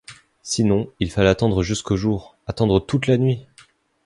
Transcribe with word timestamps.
Sinon, 0.41 0.89
il 0.99 1.11
fallait 1.11 1.29
attendre 1.29 1.61
jusqu’au 1.61 1.95
jour, 1.95 2.35
attendre 2.47 2.79
toute 2.79 3.05
la 3.05 3.17
nuit! 3.19 3.45